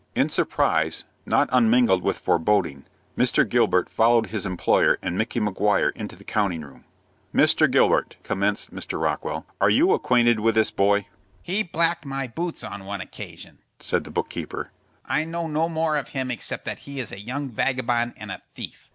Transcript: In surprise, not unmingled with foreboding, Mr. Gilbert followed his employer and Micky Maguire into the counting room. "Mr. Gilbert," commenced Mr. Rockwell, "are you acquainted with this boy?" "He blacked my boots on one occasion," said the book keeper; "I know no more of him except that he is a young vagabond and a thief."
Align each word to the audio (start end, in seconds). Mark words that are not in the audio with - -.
In 0.15 0.29
surprise, 0.29 1.05
not 1.27 1.47
unmingled 1.51 2.01
with 2.01 2.17
foreboding, 2.17 2.85
Mr. 3.15 3.47
Gilbert 3.47 3.87
followed 3.87 4.31
his 4.31 4.47
employer 4.47 4.97
and 5.03 5.15
Micky 5.15 5.39
Maguire 5.39 5.89
into 5.89 6.15
the 6.15 6.23
counting 6.23 6.61
room. 6.61 6.85
"Mr. 7.31 7.69
Gilbert," 7.69 8.15
commenced 8.23 8.73
Mr. 8.73 8.99
Rockwell, 8.99 9.45
"are 9.61 9.69
you 9.69 9.93
acquainted 9.93 10.39
with 10.39 10.55
this 10.55 10.71
boy?" 10.71 11.05
"He 11.43 11.61
blacked 11.61 12.03
my 12.07 12.25
boots 12.27 12.63
on 12.63 12.83
one 12.85 12.99
occasion," 12.99 13.59
said 13.79 14.03
the 14.03 14.09
book 14.09 14.29
keeper; 14.29 14.71
"I 15.05 15.23
know 15.23 15.45
no 15.47 15.69
more 15.69 15.95
of 15.97 16.09
him 16.09 16.31
except 16.31 16.65
that 16.65 16.79
he 16.79 16.99
is 16.99 17.11
a 17.11 17.19
young 17.19 17.49
vagabond 17.51 18.15
and 18.17 18.31
a 18.31 18.41
thief." 18.55 18.89